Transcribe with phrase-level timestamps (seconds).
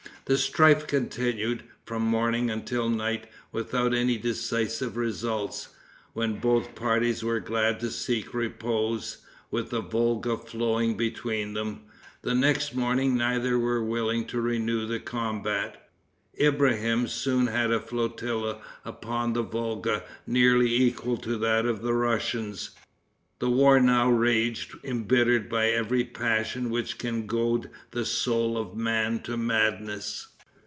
[0.25, 5.67] The strife continued, from morning until night, without any decisive results,
[6.13, 9.17] when both parties were glad to seek repose,
[9.49, 11.81] with the Volga flowing between them.
[12.21, 15.89] The next morning neither were willing to renew the combat.
[16.39, 22.69] Ibrahim soon had a flotilla upon the Volga nearly equal to that of the Russians.
[23.39, 29.19] The war now raged, embittered by every passion which can goad the soul of man
[29.23, 30.27] to madness.